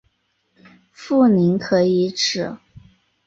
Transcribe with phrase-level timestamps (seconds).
[0.91, 2.57] 富临可以指